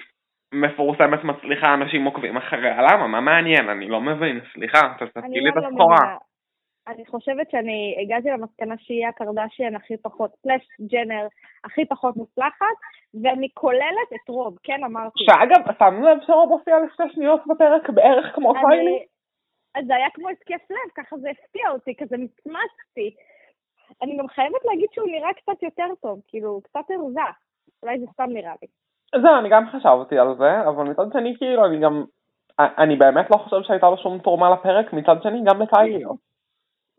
מפורסמת, 0.54 1.24
מצליחה, 1.24 1.74
אנשים 1.74 2.06
עוקבים 2.06 2.38
אחריה, 2.38 2.82
למה? 2.82 3.08
מה 3.08 3.22
מעניין? 3.22 3.70
אני 3.70 3.88
לא 3.88 4.02
מבין, 4.02 4.40
סליחה, 4.54 4.94
תסתכלי 5.00 5.42
לי 5.42 5.50
את 5.50 5.56
לא 5.56 5.68
הסחורה. 5.68 6.18
אני 6.88 7.06
חושבת 7.06 7.52
שאני 7.52 7.98
הגעתי 8.02 8.30
למסקנה 8.30 8.76
שהיא 8.78 9.08
הקרדשיאן 9.08 9.76
הכי 9.76 9.98
פחות, 9.98 10.32
סלאש 10.42 10.68
ג'נר 10.92 11.28
הכי 11.64 11.86
פחות 11.86 12.16
מוצלחת, 12.16 12.78
ואני 13.24 13.48
כוללת 13.54 14.10
את 14.16 14.30
רוב, 14.30 14.58
כן 14.64 14.84
אמרתי. 14.84 15.24
שאגב, 15.26 15.74
שמנו 15.80 16.08
לב 16.08 16.18
שרוב 16.28 16.52
הופיע 16.52 16.76
לשתי 16.80 17.04
שניות 17.14 17.42
בפרק 17.48 17.90
בערך 17.90 18.36
כמו? 18.36 18.54
אז 19.76 19.86
זה 19.86 19.96
היה 19.96 20.10
כמו 20.14 20.30
התקף 20.30 20.72
לב, 20.72 20.92
ככה 20.96 21.18
זה 21.18 21.30
הפתיע 21.30 21.70
אותי, 21.70 21.96
כזה 21.96 22.18
מצמצתי. 22.18 23.16
אני 24.02 24.18
גם 24.18 24.28
חייבת 24.28 24.66
להגיד 24.66 24.90
שהוא 24.94 25.08
נראה 25.08 25.34
קצת 25.34 25.64
יותר 25.64 25.88
טוב, 26.02 26.22
כאילו, 26.28 26.62
קצת 26.64 26.86
הרזה. 26.90 27.22
אולי 27.84 28.00
זה 28.00 28.06
סתם 28.14 28.30
נראה 28.30 28.54
לי. 28.62 28.68
זהו, 29.16 29.38
אני 29.40 29.50
גם 29.50 29.70
חשבתי 29.72 30.20
על 30.20 30.36
זה, 30.38 30.62
אבל 30.62 30.84
מצד 30.84 31.06
שני, 31.14 31.38
כאילו, 31.38 31.66
אני 31.66 31.80
גם... 31.80 32.04
אני 32.60 32.96
באמת 32.96 33.26
לא 33.32 33.38
חושב 33.38 33.62
שהייתה 33.64 33.90
לו 33.90 33.98
שום 33.98 34.20
תרומה 34.20 34.50
לפרק, 34.50 34.94
מצד 34.94 35.16
שני, 35.24 35.42
גם 35.46 35.62
לקיילי 35.62 36.04
לא. 36.04 36.14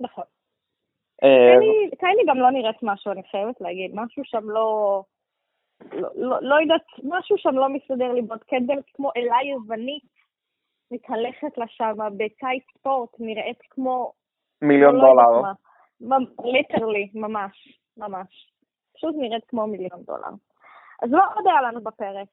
נכון. 0.01 0.25
אה, 1.23 1.29
קיילי- 1.29 1.97
קיילי 1.99 2.23
גם 2.27 2.37
לא 2.39 2.51
נראית 2.51 2.77
משהו, 2.83 3.13
אני 3.13 3.23
חייבת 3.31 3.61
להגיד. 3.61 3.91
משהו 3.95 4.25
שם 4.25 4.51
לא... 4.51 5.03
לא, 5.93 6.09
לא, 6.15 6.37
לא 6.41 6.55
יודעת, 6.61 6.85
משהו 7.05 7.39
שם 7.39 7.55
לא 7.55 7.69
מסתדר 7.69 8.13
לי. 8.13 8.23
בת 8.23 8.43
קנדל 8.43 8.79
כמו 8.95 9.11
אלה 9.17 9.37
יוונית, 9.53 10.05
מתהלכת 10.91 11.59
לה 11.59 11.65
שם 11.69 11.93
בטייט 12.17 12.65
ספורט, 12.79 13.11
נראית 13.19 13.59
כמו... 13.71 14.13
מיליון 14.63 15.01
דולר. 15.01 15.53
ליטרלי, 16.45 17.09
ממש, 17.15 17.79
ממש. 17.97 18.53
פשוט 18.95 19.15
נראית 19.19 19.45
כמו 19.49 19.67
מיליון 19.67 20.03
דולר. 20.03 20.31
אז 21.03 21.11
מה 21.11 21.27
עוד 21.35 21.47
היה 21.47 21.63
לנו 21.63 21.81
בפרק? 21.81 22.29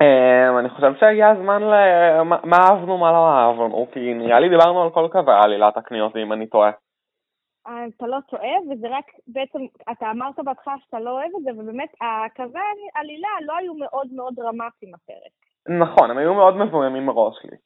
אה, 0.00 0.58
אני 0.58 0.68
חושב 0.68 0.92
שהגיע 1.00 1.28
הזמן 1.28 1.62
ל... 1.62 1.74
מה 2.22 2.56
אהבנו, 2.56 2.98
מה 2.98 3.12
לא 3.12 3.28
אהבנו, 3.28 3.86
כי 3.92 4.14
נראה 4.14 4.40
לי 4.40 4.48
דיברנו 4.48 4.82
על 4.82 4.90
כל 4.90 5.08
קווי 5.12 5.34
עלילת 5.44 5.76
הקניות, 5.76 6.16
אם 6.16 6.32
אני 6.32 6.46
טועה. 6.46 6.70
אה, 7.66 7.86
אתה 7.96 8.06
לא 8.06 8.18
טועה, 8.28 8.56
וזה 8.70 8.88
רק 8.90 9.04
בעצם, 9.26 9.58
אתה 9.92 10.10
אמרת 10.10 10.38
בהתחלה 10.44 10.74
שאתה 10.84 11.00
לא 11.00 11.10
אוהב 11.10 11.30
את 11.38 11.42
זה, 11.42 11.50
ובאמת, 11.56 11.88
הקווי 12.00 12.60
העלילה 12.94 13.28
לא 13.46 13.56
היו 13.56 13.74
מאוד 13.74 14.06
מאוד 14.12 14.34
דרמטיים 14.34 14.94
הפרק. 14.94 15.32
נכון, 15.68 16.10
הם 16.10 16.18
היו 16.18 16.34
מאוד 16.34 16.56
מבוימים 16.56 17.06
מראש 17.06 17.44
לי. 17.44 17.56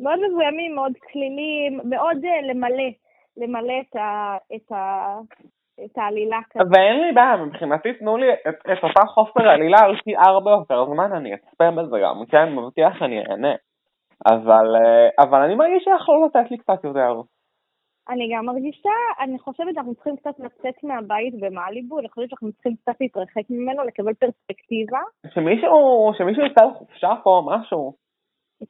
מאוד 0.00 0.18
מבוימים, 0.28 0.74
מאוד 0.74 0.92
קלילים, 1.00 1.80
מאוד 1.84 2.16
uh, 2.16 2.46
למלא, 2.50 2.90
למלא 3.36 3.74
את, 3.80 3.96
ה, 3.96 4.36
את, 4.56 4.72
ה, 4.72 5.18
את 5.84 5.98
העלילה 5.98 6.38
כזאת. 6.50 6.66
ואין 6.72 7.00
לי 7.00 7.12
בעיה, 7.12 7.36
מבחינתי 7.36 7.92
תנו 7.92 8.16
לי 8.16 8.32
את, 8.32 8.54
את 8.72 8.84
אותה 8.84 9.06
חוסר 9.06 9.48
עלילה 9.48 9.78
על 9.80 9.96
פי 10.04 10.16
הרבה 10.16 10.50
יותר 10.50 10.84
זמן, 10.86 11.12
אני 11.12 11.34
אצפה 11.34 11.70
בזה 11.70 11.96
גם, 12.02 12.26
כן, 12.28 12.54
מבטיח 12.54 12.98
שאני 12.98 13.18
אהנה. 13.18 13.54
אבל, 14.26 14.76
אה, 14.76 15.24
אבל 15.24 15.40
אני 15.42 15.54
מרגיש 15.54 15.84
שיכולו 15.84 16.26
לתת 16.26 16.50
לי 16.50 16.58
קצת 16.58 16.84
יותר. 16.84 17.20
אני 18.08 18.24
גם 18.34 18.46
מרגישה, 18.46 18.96
אני 19.20 19.38
חושבת 19.38 19.74
שאנחנו 19.74 19.94
צריכים 19.94 20.16
קצת 20.16 20.38
לצאת 20.38 20.84
מהבית 20.84 21.34
במאליבו, 21.40 21.98
אני 21.98 22.08
חושבת 22.08 22.28
שאנחנו 22.28 22.52
צריכים 22.52 22.76
קצת 22.76 22.94
להתרחק 23.00 23.50
ממנו, 23.50 23.84
לקבל 23.84 24.14
פרספקטיבה. 24.14 24.98
שמישהו, 25.34 26.10
שמישהו 26.18 26.46
יצא 26.46 26.64
לחופשה 26.64 27.12
פה, 27.22 27.42
משהו. 27.46 28.03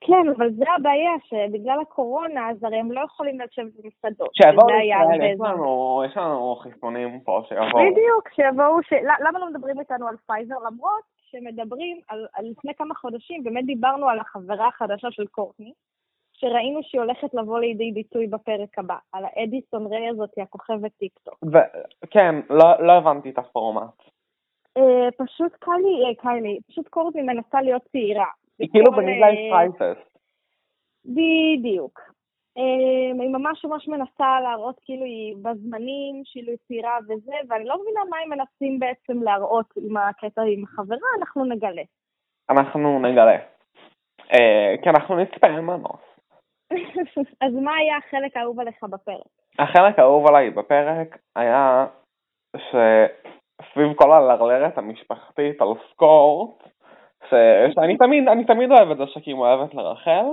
כן, 0.01 0.29
אבל 0.37 0.51
זה 0.51 0.65
הבעיה, 0.79 1.13
שבגלל 1.25 1.81
הקורונה, 1.81 2.51
אז 2.51 2.65
הרי 2.65 2.77
הם 2.77 2.93
לא 2.93 3.01
יכולים 3.01 3.41
לשבת 3.41 3.73
במסעדות. 3.83 4.31
שיבואו 4.35 4.69
לישראל, 4.69 5.33
יש. 5.33 5.41
לנו, 5.41 6.03
יש 6.07 6.17
לנו 6.17 6.57
חיסונים 6.57 7.21
פה 7.21 7.43
שיבואו. 7.49 7.91
בדיוק, 7.91 8.29
שיבואו, 8.35 8.83
ש... 8.83 8.93
למה 9.21 9.39
לא 9.39 9.51
מדברים 9.51 9.81
איתנו 9.81 10.09
על 10.09 10.17
פייזר? 10.27 10.55
למרות 10.55 11.05
שמדברים 11.31 12.01
על, 12.09 12.27
על 12.35 12.45
לפני 12.51 12.75
כמה 12.75 12.95
חודשים, 12.95 13.45
באמת 13.45 13.67
דיברנו 13.67 14.09
על 14.09 14.19
החברה 14.19 14.69
החדשה 14.69 15.11
של 15.11 15.27
קורטני, 15.27 15.73
שראינו 16.33 16.81
שהיא 16.83 17.01
הולכת 17.01 17.35
לבוא 17.35 17.59
לידי 17.59 17.93
ביטוי 17.93 18.27
בפרק 18.27 18.79
הבא, 18.79 18.97
על 19.13 19.25
האדיסון 19.25 19.87
ריי 19.87 20.09
הזאת, 20.09 20.31
הכוכבת 20.43 20.93
טיקטוק. 20.99 21.39
ו- 21.53 22.09
כן, 22.11 22.35
לא, 22.51 22.87
לא 22.87 22.93
הבנתי 22.93 23.31
את 23.31 23.39
הפורמט. 23.39 24.03
אה, 24.77 25.09
פשוט 25.17 25.53
קיילי, 25.61 26.05
אה, 26.09 26.15
קיילי, 26.15 26.59
פשוט 26.69 26.89
קורטני 26.89 27.23
מנסה 27.23 27.63
להיות 27.63 27.83
צעירה. 27.93 28.27
היא 28.59 28.69
כאילו 28.73 28.93
בכל, 28.93 29.01
בניגלה 29.01 29.27
אה, 29.27 29.51
פרייסס. 29.51 30.01
בדיוק. 31.05 32.01
אה, 32.59 33.23
היא 33.23 33.31
ממש 33.31 33.65
ממש 33.65 33.89
מנסה 33.89 34.41
להראות 34.41 34.81
כאילו 34.85 35.05
היא 35.05 35.37
בזמנים, 35.43 36.23
כאילו 36.33 36.51
היא 36.51 36.59
צעירה 36.69 36.99
וזה, 37.09 37.35
ואני 37.49 37.65
לא 37.65 37.77
מבינה 37.83 38.01
מה 38.11 38.17
הם 38.19 38.31
מנסים 38.31 38.79
בעצם 38.79 39.23
להראות 39.23 39.67
עם 39.77 39.97
הקטע 39.97 40.43
עם 40.43 40.65
החברה, 40.65 41.09
אנחנו 41.19 41.45
נגלה. 41.45 41.83
אנחנו 42.51 42.99
נגלה. 42.99 43.39
אה, 44.33 44.75
כי 44.83 44.89
אנחנו 44.91 45.17
נצפה, 45.17 45.47
אין 45.47 45.61
מנוס. 45.61 46.05
אז 47.45 47.53
מה 47.53 47.75
היה 47.75 47.97
החלק 47.97 48.37
האהוב 48.37 48.61
עליך 48.61 48.85
בפרק? 48.85 49.27
החלק 49.59 49.99
האהוב 49.99 50.27
עליי 50.27 50.51
בפרק 50.51 51.19
היה 51.37 51.87
שסביב 52.57 53.95
כל 53.95 54.13
הלרלרת 54.13 54.79
המשפחתית 54.79 55.61
על 55.61 55.69
סקורט. 55.91 56.74
שאני 57.75 57.97
תמיד, 57.97 58.29
אני 58.29 58.45
תמיד 58.45 58.71
אוהב 58.71 58.91
את 58.91 58.97
זה 58.97 59.05
שקים 59.07 59.39
אוהבת 59.39 59.75
לרכל, 59.75 60.25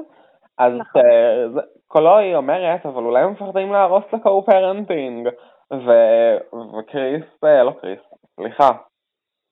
אז 0.57 0.73
נכון. 0.73 1.01
אה, 1.01 1.61
קלואי 1.87 2.35
אומרת, 2.35 2.85
אבל 2.85 3.03
אולי 3.03 3.23
הם 3.23 3.31
מפחדים 3.31 3.71
להרוס 3.71 4.03
את 4.09 4.13
ה 4.13 4.22
co-parenting. 4.22 5.29
וקריס, 5.71 7.43
אה, 7.43 7.63
לא 7.63 7.71
קריס, 7.81 7.99
סליחה, 8.35 8.69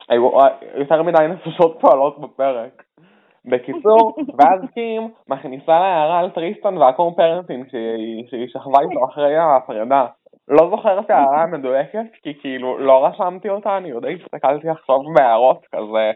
היו 0.10 0.40
אה, 0.40 0.48
יותר 0.76 1.04
מדי 1.04 1.28
נפשות 1.30 1.78
פועלות 1.82 2.20
בפרק. 2.20 2.84
בקיצור, 3.46 4.16
ואז 4.38 4.62
קים 4.74 5.12
מכניסה 5.28 5.72
לה 5.80 5.86
הערה 5.86 6.20
על 6.20 6.30
טריסטן 6.30 6.78
וה 6.78 6.91
co-parenting 6.91 7.70
שהיא, 7.72 8.24
שהיא 8.30 8.48
שכבה 8.48 8.80
איתו 8.82 9.06
אחרי 9.06 9.38
הפרידה. 9.38 10.06
לא 10.48 10.70
זוכר 10.70 11.00
את 11.00 11.10
ההערה 11.10 11.44
המדויקת, 11.44 12.06
כי 12.24 12.34
כאילו 12.42 12.78
לא 12.78 13.06
רשמתי 13.06 13.50
אותה, 13.50 13.78
אני 13.78 13.90
יודע, 13.90 14.10
הסתכלתי 14.10 14.70
עכשיו 14.70 15.00
בהערות 15.16 15.66
כזה 15.76 16.12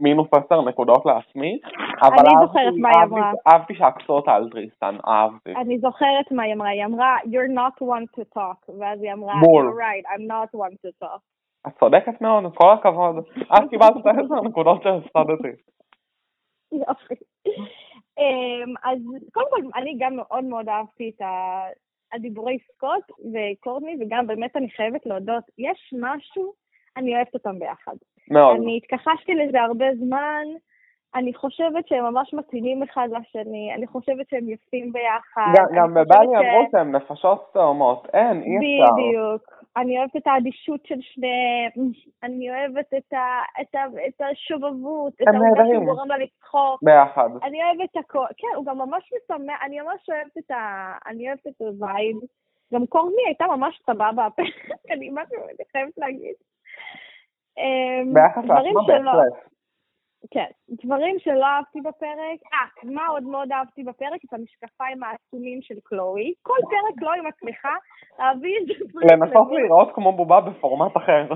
מינוס 0.00 0.28
עשר 0.32 0.62
נקודות 0.62 1.06
לעצמי, 1.06 1.58
אבל 2.02 2.18
אני 2.18 2.46
זוכרת 2.46 2.74
מה 2.78 2.88
היא 2.88 3.04
אמרה. 3.04 3.32
אהבתי 3.48 3.74
שעקצו 3.74 4.12
אותה 4.12 4.34
על 4.34 4.48
טריסטן, 4.50 4.96
אהבתי. 5.08 5.52
אני 5.56 5.78
זוכרת 5.78 6.32
מה 6.32 6.42
היא 6.42 6.54
אמרה, 6.54 6.68
היא 6.68 6.84
אמרה, 6.84 7.16
you're 7.24 7.54
not 7.54 7.82
one 7.82 8.20
to 8.20 8.38
talk, 8.38 8.72
ואז 8.78 9.02
היא 9.02 9.12
אמרה, 9.12 9.32
you're 9.32 9.78
right, 9.78 10.06
I'm 10.06 10.26
not 10.26 10.58
one 10.58 10.74
to 10.86 11.06
talk. 11.06 11.20
את 11.66 11.78
צודקת 11.78 12.20
מאוד, 12.20 12.44
כל 12.54 12.72
הכבוד. 12.72 13.16
את 13.54 13.70
קיבלת 13.70 13.96
את 14.00 14.06
העשר 14.06 14.40
נקודות 14.44 14.82
שהפסדתי. 14.82 15.48
יופי. 16.72 17.14
אמ, 18.18 18.74
אז 18.84 18.98
קודם 19.32 19.46
כל, 19.50 19.78
אני 19.80 19.96
גם 19.98 20.16
מאוד 20.16 20.44
מאוד 20.44 20.68
אהבתי 20.68 21.12
את 21.16 21.22
הדיבורי 22.12 22.58
סקוט 22.58 23.04
וקורטני, 23.32 23.96
וגם 24.00 24.26
באמת 24.26 24.56
אני 24.56 24.70
חייבת 24.70 25.06
להודות, 25.06 25.44
יש 25.58 25.94
משהו, 26.00 26.52
אני 26.96 27.16
אוהבת 27.16 27.34
אותם 27.34 27.58
ביחד. 27.58 27.94
מאוד. 28.30 28.56
אני 28.56 28.76
התכחשתי 28.82 29.34
לזה 29.34 29.60
הרבה 29.60 29.84
זמן, 29.94 30.44
אני 31.14 31.34
חושבת 31.34 31.88
שהם 31.88 32.04
ממש 32.04 32.34
מתאימים 32.34 32.82
אחד 32.82 33.08
לשני, 33.12 33.72
אני 33.74 33.86
חושבת 33.86 34.28
שהם 34.30 34.48
יפים 34.50 34.92
ביחד. 34.92 35.52
גם- 35.56 35.66
גם 35.76 35.94
בבלי 35.94 36.26
ש- 36.26 36.38
אמרו 36.38 36.66
שהם 36.72 36.96
נפשות 36.96 37.50
תאומות, 37.52 38.06
אין, 38.14 38.42
אי 38.42 38.56
אפשר. 38.56 38.92
בדיוק. 38.94 39.42
אני 39.76 39.98
אוהבת 39.98 40.16
את 40.16 40.26
האדישות 40.26 40.86
של 40.86 41.00
שניהם, 41.00 41.90
אני 42.22 42.50
אוהבת 42.50 42.94
את, 42.98 43.12
ה, 43.12 43.20
את, 43.60 43.74
ה, 43.74 43.78
את 44.08 44.20
השובבות, 44.32 45.12
את 45.22 45.28
העובדה 45.28 45.62
שהוא. 45.72 45.84
גורם 45.84 46.08
לה 46.08 46.18
לצחוק. 46.18 46.80
ביחד. 46.82 47.28
אני 47.42 47.58
אוהבת 47.64 47.96
הכל, 47.96 48.26
כן, 48.36 48.56
הוא 48.56 48.66
גם 48.66 48.78
ממש 48.78 49.10
משמח, 49.16 49.58
אני 49.64 49.80
ממש 49.80 50.08
אוהבת 50.08 50.38
את 50.38 50.50
ה... 50.50 50.92
אני 51.06 51.26
אוהבת 51.28 51.46
את 51.46 51.60
ה 51.60 51.69
vibe. 51.69 52.16
גם 52.74 52.86
קורני 52.86 53.22
הייתה 53.26 53.44
ממש 53.46 53.80
סבבה, 53.86 54.28
אני 54.92 55.10
חייבת 55.72 55.98
להגיד. 55.98 56.34
אמ, 57.58 58.14
ביחס 58.14 58.44
דברים 58.44 58.74
שלא- 58.86 59.04
בהחלט. 59.04 59.50
כן, 60.30 60.46
דברים 60.84 61.18
שלא 61.18 61.44
אהבתי 61.46 61.80
בפרק. 61.80 62.38
אה, 62.52 62.90
מה 62.92 63.06
עוד 63.06 63.22
מאוד 63.22 63.52
אהבתי 63.52 63.82
בפרק? 63.84 64.20
את 64.24 64.32
המשקפיים 64.32 65.02
העצומים 65.02 65.62
של 65.62 65.74
קלואי. 65.84 66.32
כל 66.42 66.56
פרק 66.70 66.98
קלואי 66.98 67.20
מצליחה 67.20 67.74
להביא 68.18 68.56
את 68.58 68.66
זה. 68.66 68.74
לנסות 69.10 69.48
להיראות 69.52 69.88
כמו 69.94 70.12
בובה 70.12 70.40
בפורמט 70.40 70.96
אחר. 70.96 71.26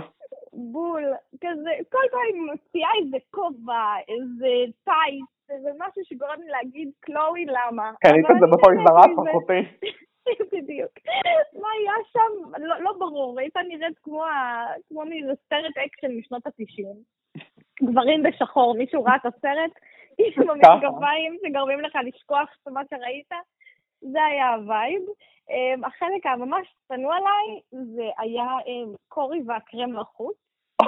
בול, 0.73 1.05
כזה, 1.41 1.71
כל 1.93 2.05
פעם 2.11 2.21
היא 2.35 2.43
מוציאה 2.53 2.89
איזה 3.05 3.17
כובע, 3.31 3.85
איזה 4.09 4.53
טייס, 4.85 5.25
איזה 5.51 5.71
משהו 5.79 6.03
שגורם 6.05 6.41
לי 6.41 6.51
להגיד, 6.51 6.91
קלואי, 7.01 7.45
למה? 7.47 7.93
קנית 8.01 8.25
את 8.31 8.37
זה 8.41 8.47
מזה. 9.21 9.31
אחותי. 9.31 9.61
בדיוק. 10.53 10.93
מה 11.61 11.69
היה 11.81 11.93
שם? 12.13 12.63
לא, 12.63 12.81
לא 12.81 12.93
ברור, 12.99 13.41
הייתה 13.41 13.61
נראית 13.69 13.99
כמו, 14.03 14.25
ה... 14.25 14.67
כמו 14.89 15.05
מאיזה 15.05 15.33
סרט 15.49 15.77
אקשן 15.87 16.19
משנות 16.19 16.47
ה-90. 16.47 16.87
גברים 17.83 18.23
בשחור, 18.23 18.75
מישהו 18.75 19.05
ראה 19.05 19.17
את 19.17 19.27
הסרט? 19.27 19.71
עם 20.37 20.51
המשקפיים 20.51 21.37
שגורמים 21.47 21.81
לך 21.81 21.99
לשכוח 22.05 22.49
את 22.63 22.69
מה 22.69 22.81
שראית? 22.91 23.31
זה 24.01 24.25
היה 24.25 24.55
ה 24.55 24.63
vibe. 24.63 25.03
Um, 25.51 25.87
החלק 25.87 26.27
הממש 26.27 26.75
שנוא 26.89 27.17
עליי 27.17 27.61
זה 27.95 28.11
היה 28.19 28.45
um, 28.45 28.97
קורי 29.09 29.41
והקרם 29.47 29.93
לחוץ. 29.93 30.37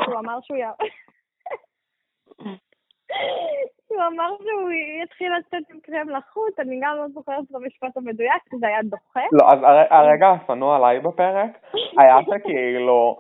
הוא 0.07 0.19
אמר 0.19 0.39
שהוא. 0.43 0.59
הוא 3.97 4.07
אמר 4.15 4.31
שהוא 4.39 4.71
יתחיל 5.05 5.33
לצאת 5.39 5.63
עם 5.75 5.81
קרם 5.81 6.09
לחוט, 6.09 6.61
אני 6.61 6.81
גם 6.83 6.97
לא 6.97 7.09
זוכרת 7.15 7.45
את 7.51 7.55
המשפט 7.55 7.97
המדויק, 7.97 8.43
כי 8.51 8.57
זה 8.61 8.67
היה 8.67 8.83
דוחה. 8.83 9.21
לא, 9.33 9.45
אז 9.53 9.59
הר- 9.63 9.95
הרגע 9.95 10.29
השנוא 10.29 10.77
עליי 10.77 11.01
בפרק 11.01 11.51
היה 11.99 12.17
שכאילו 12.23 13.17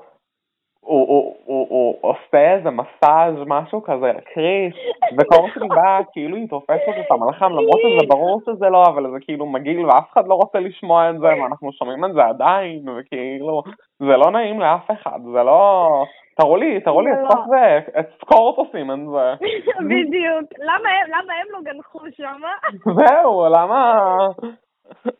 הוא, 0.81 1.07
הוא, 1.09 1.37
הוא, 1.45 1.67
הוא 1.71 1.99
עושה 2.01 2.55
איזה 2.55 2.71
מסאז' 2.71 3.35
משהו 3.47 3.83
כזה 3.83 4.07
לקריס, 4.07 4.75
וקורסי 5.19 5.69
בא 5.69 6.01
כאילו 6.13 6.37
היא 6.37 6.49
תופסת 6.49 6.95
אותם 6.99 7.23
על 7.23 7.29
החם, 7.29 7.51
למרות 7.53 7.81
שזה 7.81 8.07
ברור 8.09 8.41
שזה 8.47 8.69
לא, 8.69 8.85
אבל 8.87 9.11
זה 9.11 9.17
כאילו 9.21 9.47
מגעיל 9.47 9.87
ואף 9.87 10.13
אחד 10.13 10.27
לא 10.29 10.35
רוצה 10.35 10.61
לשמוע 10.61 11.11
את 11.11 11.19
זה, 11.19 11.27
ואנחנו 11.27 11.73
שומעים 11.73 12.05
את 12.05 12.13
זה 12.15 12.25
עדיין, 12.25 12.89
וכאילו 12.89 13.63
זה 13.99 14.17
לא 14.17 14.31
נעים 14.31 14.61
לאף 14.61 14.91
אחד, 14.91 15.19
זה 15.33 15.43
לא... 15.43 15.89
תראו 16.37 16.57
לי, 16.57 16.81
תראו 16.81 17.01
לי 17.01 17.11
את 17.13 17.17
זה 17.17 17.23
לא. 17.23 17.29
סקוט 17.31 17.45
ואת 17.51 18.07
סקורט 18.21 18.57
עושים 18.59 18.91
את 18.91 18.99
זה. 18.99 19.47
בדיוק. 19.91 20.53
למה 20.59 20.89
הם- 20.91 21.11
לא 21.53 21.59
גנחו 21.63 22.01
שמה? 22.17 22.53
זהו, 22.85 23.47
למה? 23.47 24.03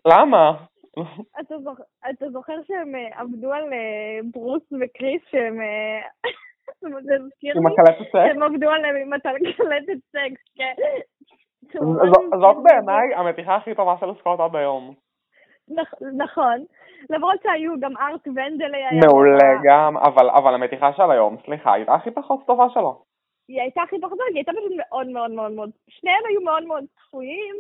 למה? 0.07 0.53
אתה 2.11 2.29
זוכר, 2.31 2.55
שהם 2.67 2.95
אה, 2.95 3.21
עבדו 3.21 3.53
על 3.53 3.73
אה, 3.73 4.19
ברוס 4.33 4.63
וקריס 4.81 5.23
שהם... 5.31 5.61
אה, 5.61 6.01
זה 7.05 7.15
עם? 7.43 7.67
הקלטת 7.67 7.99
סקס? 8.09 8.31
הם 8.31 8.43
עבדו 8.43 8.71
עליהם 8.71 8.97
עם 8.97 9.13
הקלטת 9.13 9.99
סקס, 10.13 10.43
כן. 10.57 10.75
זאת 12.41 12.57
בעיניי 12.63 13.15
המתיחה 13.15 13.57
הכי 13.57 13.75
טובה 13.75 13.95
של 14.01 14.07
סקוט 14.21 14.41
עד 14.41 14.57
היום. 14.57 14.95
נכ- 15.71 16.05
נכון. 16.17 16.65
למרות 17.11 17.43
שהיו 17.43 17.81
גם 17.81 17.97
ארט 17.97 18.27
ונדלי 18.29 18.77
היה... 18.77 19.01
מעולה. 19.07 19.55
גם, 19.65 19.97
אבל, 19.97 20.31
אבל 20.31 20.55
המתיחה 20.55 20.93
של 20.93 21.11
היום, 21.11 21.37
סליחה, 21.45 21.73
הייתה 21.73 21.95
הכי 21.95 22.11
פחות 22.11 22.47
טובה 22.47 22.67
שלו. 22.75 23.03
היא 23.49 23.61
הייתה 23.61 23.83
הכי 23.83 23.97
פחות 24.01 24.11
טובה, 24.11 24.25
היא 24.29 24.37
הייתה 24.37 24.53
פשוט 24.53 24.73
מאוד 24.77 25.07
מאוד 25.07 25.31
מאוד 25.31 25.51
מאוד... 25.53 25.71
שניהם 25.89 26.23
היו 26.29 26.41
מאוד 26.41 26.65
מאוד 26.65 26.85
צפויים 26.97 27.55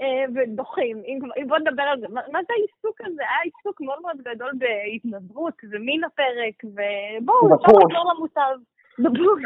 אה, 0.00 0.24
ודוחים. 0.34 1.02
אם 1.06 1.18
אם 1.36 1.48
בוא 1.48 1.58
נדבר 1.58 1.82
על 1.82 2.00
זה. 2.00 2.08
מה 2.08 2.20
מה 2.32 2.38
זה 2.48 2.52
העיסוק 2.58 3.00
הזה? 3.00 3.22
היה 3.22 3.40
עיסוק 3.44 3.80
מאוד 3.80 4.02
מאוד 4.02 4.16
גדול 4.16 4.50
בהתנדבות 4.58 5.54
ומין 5.70 6.04
הפרק, 6.04 6.54
ובואו, 6.64 7.54
אפשר. 7.54 7.72
לחזור. 7.72 8.56
דבוש. 9.00 9.42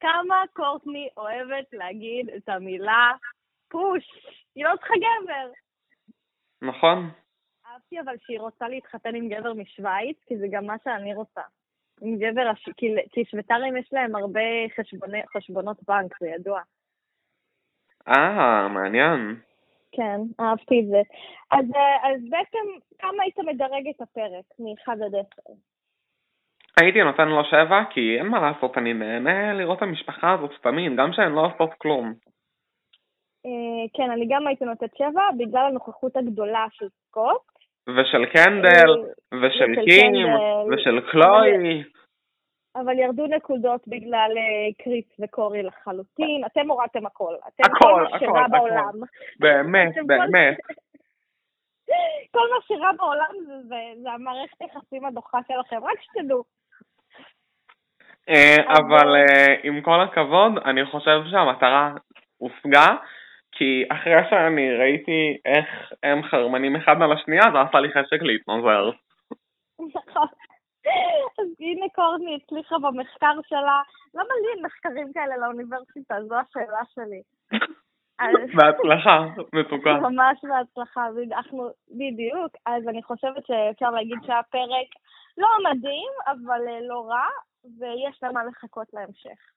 כמה 0.00 0.42
קורטני 0.52 1.08
אוהבת 1.16 1.66
להגיד 1.72 2.30
את 2.36 2.48
המילה 2.48 3.12
פוש. 3.68 4.04
היא 4.56 4.64
לא 4.64 4.76
צריכה 4.76 4.94
גבר. 4.96 5.50
נכון. 6.62 7.10
אהבתי 7.66 8.00
אבל 8.00 8.14
שהיא 8.18 8.40
רוצה 8.40 8.68
להתחתן 8.68 9.14
עם 9.14 9.28
גבר 9.28 9.52
משוויץ, 9.52 10.16
כי 10.26 10.36
זה 10.36 10.46
גם 10.50 10.66
מה 10.66 10.76
שאני 10.84 11.14
רוצה. 11.14 11.40
עם 12.00 12.18
גבר, 12.18 12.48
הש... 12.48 12.68
כי, 12.76 12.86
כי 13.12 13.24
שוויצרים 13.24 13.76
יש 13.76 13.92
להם 13.92 14.16
הרבה 14.16 14.40
חשבוני, 14.80 15.20
חשבונות 15.36 15.76
בנק, 15.88 16.14
זה 16.20 16.28
ידוע. 16.28 16.60
אה, 18.08 18.68
מעניין. 18.68 19.40
כן, 19.92 20.20
אהבתי 20.40 20.80
את 20.80 20.86
זה. 20.86 21.00
אז, 21.50 21.64
אה, 21.76 22.10
אז 22.10 22.20
בעצם, 22.30 22.66
כמה 22.98 23.22
היית 23.22 23.38
מדרג 23.38 23.88
את 23.88 24.00
הפרק, 24.00 24.44
מ-1 24.58 24.92
עד 24.92 25.14
10? 25.14 25.52
הייתי 26.80 27.02
נותן 27.02 27.28
לו 27.28 27.44
שבע, 27.44 27.84
כי 27.90 28.18
אין 28.18 28.26
מה 28.26 28.40
לעשות, 28.40 28.78
אני 28.78 28.92
נהנה 28.94 29.52
לראות 29.54 29.78
את 29.78 29.82
המשפחה 29.82 30.32
הזאת 30.32 30.50
תמיד, 30.62 30.92
גם 30.96 31.12
שהן 31.12 31.32
לא 31.32 31.46
עושות 31.46 31.70
כלום. 31.78 32.14
אה, 33.46 33.86
כן, 33.94 34.10
אני 34.10 34.26
גם 34.28 34.46
הייתי 34.46 34.64
נותנת 34.64 34.96
7, 34.96 35.08
בגלל 35.38 35.66
הנוכחות 35.66 36.16
הגדולה 36.16 36.66
של 36.72 36.86
סקוט. 36.88 37.42
ושל 37.88 38.26
קנדל, 38.26 38.90
אה, 38.90 39.38
ושל 39.42 39.84
קים, 39.84 40.12
קנדל. 40.12 40.74
ושל 40.74 41.00
קלוי. 41.10 41.82
אבל 42.76 42.98
ירדו 42.98 43.26
נקודות 43.26 43.88
בגלל 43.88 44.30
אה, 44.36 44.84
קריס 44.84 45.04
וקורי 45.20 45.62
לחלוטין. 45.62 46.44
אתם 46.46 46.70
הורדתם 46.70 47.06
הכל. 47.06 47.34
אתם 47.48 47.62
הכל, 47.64 47.78
כל 47.78 48.02
מה 48.12 48.18
שרע. 48.18 48.48
בעולם. 48.48 48.92
באמת, 49.40 49.94
באמת. 50.06 50.56
כל 52.32 52.46
מה 52.54 52.60
שרע 52.68 52.92
בעולם 52.98 53.62
זה, 53.68 54.10
המערכת 54.10 54.60
יחסים 54.60 55.04
הדוחה 55.04 55.38
שלכם, 55.48 55.84
רק 55.84 56.02
שתדעו. 56.02 56.44
אבל 58.68 59.14
עם 59.62 59.80
כל 59.80 60.00
הכבוד, 60.00 60.52
אני 60.64 60.86
חושב 60.86 61.20
שהמטרה 61.30 61.94
הושגה, 62.38 62.86
כי 63.58 63.84
אחרי 63.88 64.12
שאני 64.30 64.76
ראיתי 64.76 65.36
איך 65.44 65.92
הם 66.02 66.22
חרמנים 66.22 66.76
אחד 66.76 67.02
על 67.02 67.12
השנייה, 67.12 67.42
זה 67.52 67.60
עשה 67.60 67.80
לי 67.80 67.88
חשק 67.92 68.22
להתנוזר. 68.22 68.90
נכון. 69.80 70.28
אז 71.38 71.46
הנה 71.60 71.86
קורני 71.94 72.38
הצליחה 72.42 72.78
במחקר 72.78 73.36
שלה. 73.48 73.82
למה 74.14 74.34
לי 74.42 74.48
אין 74.54 74.66
מחקרים 74.66 75.12
כאלה 75.12 75.36
לאוניברסיטה? 75.36 76.14
זו 76.28 76.34
השאלה 76.38 76.80
שלי. 76.94 77.22
בהצלחה, 78.56 79.26
מתוקה. 79.52 79.92
ממש 79.92 80.38
בהצלחה, 80.42 81.06
אנחנו 81.32 81.70
בדיוק. 81.88 82.52
אז 82.66 82.88
אני 82.88 83.02
חושבת 83.02 83.46
שאפשר 83.46 83.90
להגיד 83.90 84.18
שהפרק 84.22 84.88
לא 85.38 85.48
מדהים, 85.64 86.12
אבל 86.26 86.68
אה, 86.68 86.80
לא 86.80 87.06
רע, 87.08 87.28
ויש 87.78 88.22
למה 88.22 88.44
לחכות 88.44 88.86
להמשך. 88.92 89.55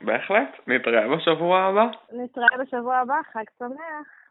בהחלט, 0.00 0.60
נתראה 0.66 1.16
בשבוע 1.16 1.60
הבא. 1.60 1.86
נתראה 2.12 2.58
בשבוע 2.60 2.96
הבא, 2.96 3.20
חג 3.32 3.44
שמח. 3.58 4.21